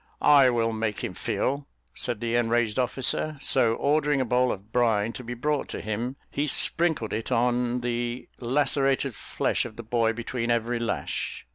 "I 0.23 0.49
will 0.49 0.71
make 0.73 1.03
him 1.03 1.13
feel," 1.13 1.67
said 1.93 2.21
the 2.21 2.33
enraged 2.33 2.79
officer; 2.79 3.37
so 3.39 3.75
ordering 3.75 4.19
a 4.19 4.25
bowl 4.25 4.51
of 4.51 4.71
brine 4.71 5.13
to 5.13 5.23
be 5.23 5.35
brought 5.35 5.69
to 5.69 5.79
him, 5.79 6.15
he 6.31 6.47
sprinkled 6.47 7.13
it 7.13 7.31
on 7.31 7.81
the 7.81 8.27
lacerated 8.39 9.13
flesh 9.13 9.63
of 9.63 9.75
the 9.75 9.83
boy 9.83 10.11
between 10.13 10.49
every 10.49 10.79
lash. 10.79 11.45